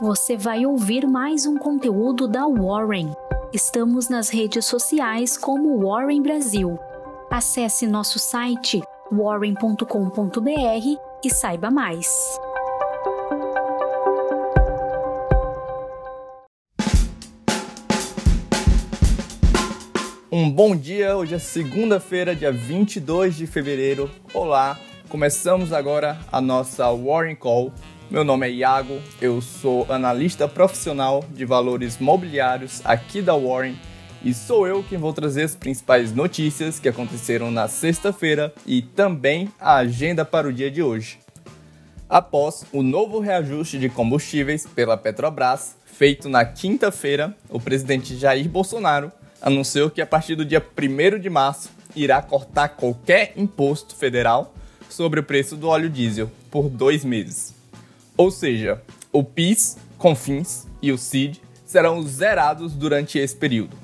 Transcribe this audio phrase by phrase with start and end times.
[0.00, 3.12] você vai ouvir mais um conteúdo da Warren.
[3.52, 6.78] Estamos nas redes sociais como Warren Brasil.
[7.30, 8.80] Acesse nosso site
[9.12, 10.46] warren.com.br
[11.22, 12.08] e saiba mais.
[20.32, 24.10] Um bom dia, hoje é segunda-feira, dia 22 de fevereiro.
[24.32, 24.78] Olá,
[25.10, 27.70] começamos agora a nossa Warren Call.
[28.10, 33.76] Meu nome é Iago, eu sou analista profissional de valores mobiliários aqui da Warren
[34.24, 39.48] e sou eu quem vou trazer as principais notícias que aconteceram na sexta-feira e também
[39.60, 41.20] a agenda para o dia de hoje.
[42.08, 49.12] Após o novo reajuste de combustíveis pela Petrobras, feito na quinta-feira, o presidente Jair Bolsonaro
[49.40, 54.52] anunciou que a partir do dia 1 de março irá cortar qualquer imposto federal
[54.88, 57.59] sobre o preço do óleo diesel por dois meses.
[58.16, 58.82] Ou seja,
[59.12, 63.76] o PIS, CONFINS e o CID serão zerados durante esse período.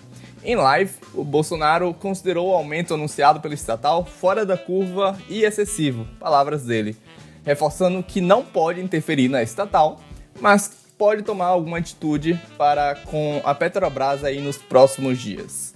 [0.42, 6.06] Em live, o Bolsonaro considerou o aumento anunciado pelo estatal fora da curva e excessivo,
[6.20, 6.96] palavras dele,
[7.44, 10.00] reforçando que não pode interferir na estatal,
[10.40, 15.74] mas pode tomar alguma atitude para com a Petrobras aí nos próximos dias.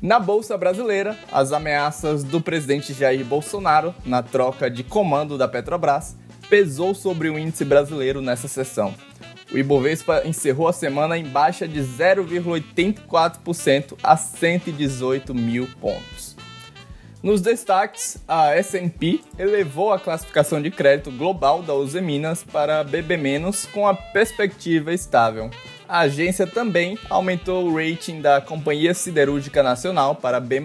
[0.00, 6.16] Na Bolsa Brasileira, as ameaças do presidente Jair Bolsonaro na troca de comando da Petrobras
[6.54, 8.94] pesou sobre o índice brasileiro nessa sessão.
[9.52, 16.36] O Ibovespa encerrou a semana em baixa de 0,84% a 118 mil pontos.
[17.20, 23.40] Nos destaques, a S&P elevou a classificação de crédito global da Uzi Minas para BB-
[23.72, 25.50] com a perspectiva estável.
[25.88, 30.62] A agência também aumentou o rating da Companhia Siderúrgica Nacional para B+,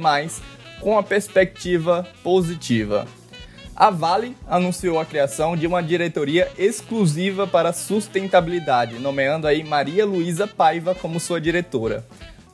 [0.82, 3.08] com a perspectiva positiva.
[3.80, 10.46] A Vale anunciou a criação de uma diretoria exclusiva para sustentabilidade, nomeando aí Maria Luísa
[10.46, 12.06] Paiva como sua diretora.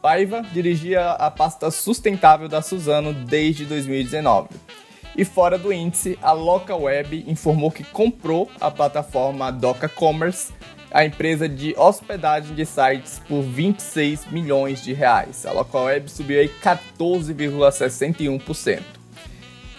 [0.04, 4.50] Paiva dirigia a pasta sustentável da Suzano desde 2019.
[5.18, 10.54] E fora do índice, a LocalWeb informou que comprou a plataforma Doca Commerce,
[10.92, 15.44] a empresa de hospedagem de sites, por 26 milhões de reais.
[15.44, 19.05] A LocalWeb subiu aí 14,61%.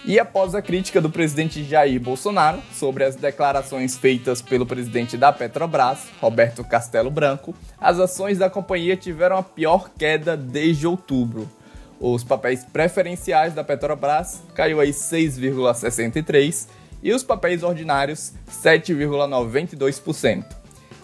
[0.06, 5.32] E após a crítica do presidente Jair Bolsonaro sobre as declarações feitas pelo presidente da
[5.32, 11.50] Petrobras, Roberto Castelo Branco, as ações da companhia tiveram a pior queda desde outubro.
[11.98, 16.68] Os papéis preferenciais da Petrobras caiu aí 6,63
[17.02, 20.44] e os papéis ordinários 7,92%.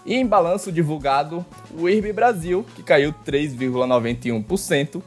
[0.06, 1.44] E em balanço divulgado,
[1.76, 5.02] o IRB Brasil, que caiu 3,91%,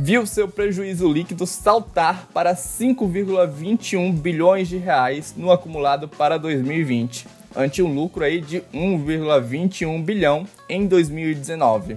[0.00, 7.26] viu seu prejuízo líquido saltar para 5,21 bilhões de reais no acumulado para 2020,
[7.56, 11.96] ante um lucro aí de 1,21 bilhão em 2019.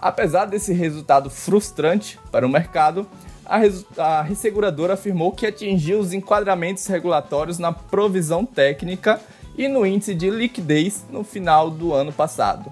[0.00, 3.06] Apesar desse resultado frustrante para o mercado,
[3.46, 3.60] a,
[4.02, 9.20] a resseguradora afirmou que atingiu os enquadramentos regulatórios na provisão técnica
[9.56, 12.68] e no índice de liquidez no final do ano passado.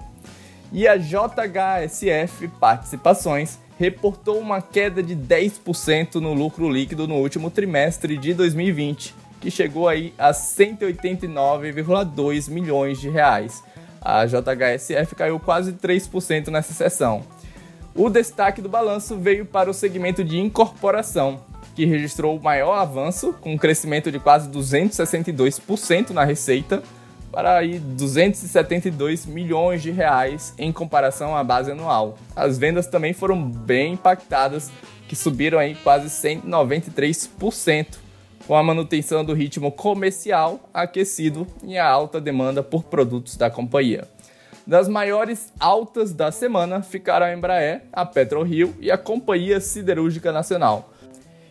[0.72, 8.16] E a JHSF Participações reportou uma queda de 10% no lucro líquido no último trimestre
[8.16, 13.62] de 2020, que chegou aí a 189,2 milhões de reais.
[14.00, 17.22] A JHSF caiu quase 3% nessa sessão.
[17.94, 21.40] O destaque do balanço veio para o segmento de incorporação,
[21.74, 26.82] que registrou o maior avanço, com um crescimento de quase 262% na receita,
[27.36, 32.16] para aí 272 milhões de reais em comparação à base anual.
[32.34, 34.72] As vendas também foram bem impactadas,
[35.06, 37.98] que subiram aí quase 193%,
[38.46, 44.08] com a manutenção do ritmo comercial aquecido e a alta demanda por produtos da companhia.
[44.66, 50.90] Das maiores altas da semana ficaram a Embraer, a PetroRio e a Companhia Siderúrgica Nacional.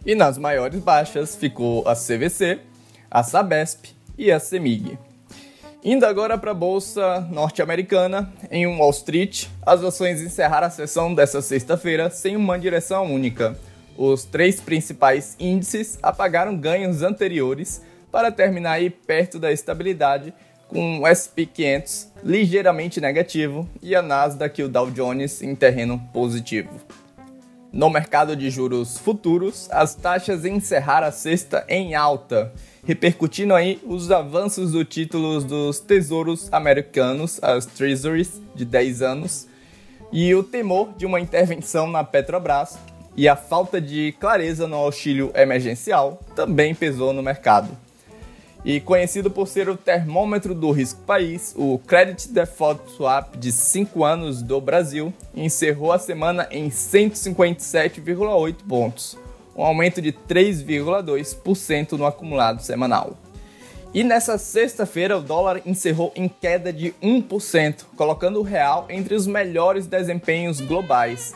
[0.04, 2.60] E nas maiores baixas ficou a CVC,
[3.12, 4.98] a Sabesp e a Semig.
[5.88, 11.44] Indo agora para a bolsa norte-americana, em Wall Street, as ações encerraram a sessão dessa
[11.44, 13.56] sexta-feira sem uma direção única.
[13.96, 20.34] Os três principais índices apagaram ganhos anteriores para terminar aí perto da estabilidade,
[20.70, 26.02] com o S&P 500 ligeiramente negativo e a Nasdaq e o Dow Jones em terreno
[26.12, 26.82] positivo.
[27.76, 32.54] No mercado de juros futuros, as taxas encerraram a sexta em alta
[32.86, 39.48] repercutindo aí os avanços do títulos dos tesouros americanos, as Treasuries de 10 anos,
[40.10, 42.78] e o temor de uma intervenção na Petrobras
[43.14, 47.85] e a falta de clareza no auxílio emergencial também pesou no mercado.
[48.66, 54.04] E conhecido por ser o termômetro do risco país, o Credit Default Swap de 5
[54.04, 59.20] anos do Brasil encerrou a semana em 157,8 pontos,
[59.56, 63.16] um aumento de 3,2% no acumulado semanal.
[63.94, 69.28] E nessa sexta-feira, o dólar encerrou em queda de 1%, colocando o real entre os
[69.28, 71.36] melhores desempenhos globais,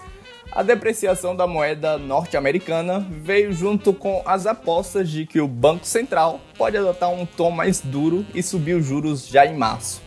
[0.51, 6.41] a depreciação da moeda norte-americana veio junto com as apostas de que o Banco Central
[6.57, 10.01] pode adotar um tom mais duro e subir os juros já em março.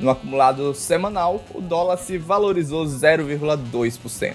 [0.00, 4.34] No acumulado semanal, o dólar se valorizou 0,2%.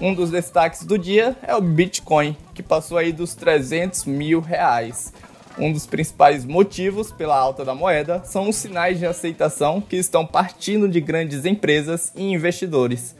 [0.00, 5.12] Um dos destaques do dia é o Bitcoin, que passou aí dos 300 mil reais.
[5.58, 10.24] Um dos principais motivos pela alta da moeda são os sinais de aceitação que estão
[10.24, 13.14] partindo de grandes empresas e investidores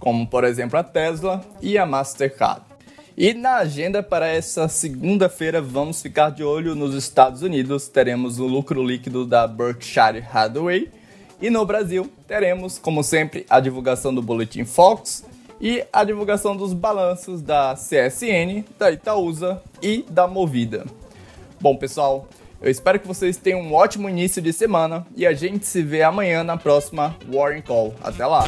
[0.00, 2.62] como por exemplo a Tesla e a Mastercard.
[3.16, 8.46] E na agenda para essa segunda-feira vamos ficar de olho nos Estados Unidos, teremos o
[8.46, 10.90] lucro líquido da Berkshire Hathaway
[11.40, 15.24] e no Brasil teremos, como sempre, a divulgação do Boletim Fox
[15.60, 20.86] e a divulgação dos balanços da CSN, da Itaúsa e da Movida.
[21.60, 22.26] Bom, pessoal,
[22.60, 26.02] eu espero que vocês tenham um ótimo início de semana e a gente se vê
[26.02, 27.94] amanhã na próxima Warren Call.
[28.02, 28.44] Até lá!